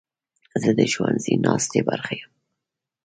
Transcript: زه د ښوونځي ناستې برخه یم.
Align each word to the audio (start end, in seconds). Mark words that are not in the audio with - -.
زه 0.61 0.69
د 0.77 0.79
ښوونځي 0.91 1.33
ناستې 1.45 1.79
برخه 1.89 2.13
یم. 2.19 2.31